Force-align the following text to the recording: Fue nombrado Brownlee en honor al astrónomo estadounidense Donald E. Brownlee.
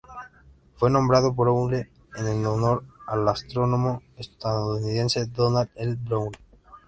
Fue 0.77 0.89
nombrado 0.89 1.31
Brownlee 1.31 1.85
en 2.17 2.43
honor 2.47 2.83
al 3.05 3.27
astrónomo 3.29 4.01
estadounidense 4.17 5.27
Donald 5.27 5.69
E. 5.75 5.93
Brownlee. 5.93 6.39